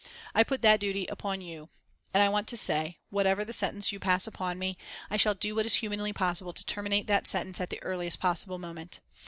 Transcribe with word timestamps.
I 0.33 0.43
put 0.43 0.63
that 0.63 0.79
duty 0.79 1.05
upon 1.05 1.41
you. 1.41 1.69
And 2.11 2.23
I 2.23 2.29
want 2.29 2.47
to 2.47 2.57
say, 2.57 2.97
_whatever 3.13 3.45
the 3.45 3.53
sentence 3.53 3.91
you 3.91 3.99
pass 3.99 4.25
upon 4.25 4.57
me, 4.57 4.75
I 5.11 5.17
shall 5.17 5.35
do 5.35 5.53
what 5.53 5.67
is 5.67 5.75
humanly 5.75 6.11
possible 6.11 6.53
to 6.53 6.65
terminate 6.65 7.05
that 7.05 7.27
sentence 7.27 7.61
at 7.61 7.69
the 7.69 7.83
earliest 7.83 8.19
possible 8.19 8.57
moment. 8.57 8.99